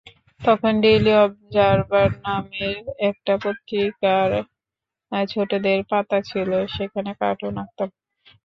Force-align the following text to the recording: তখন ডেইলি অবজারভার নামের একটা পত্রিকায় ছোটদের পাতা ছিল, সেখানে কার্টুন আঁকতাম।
তখন 0.41 0.73
ডেইলি 0.83 1.11
অবজারভার 1.19 2.09
নামের 2.25 2.77
একটা 3.09 3.33
পত্রিকায় 3.43 4.37
ছোটদের 5.27 5.79
পাতা 5.91 6.17
ছিল, 6.29 6.49
সেখানে 6.75 7.11
কার্টুন 7.21 7.53
আঁকতাম। 7.57 7.89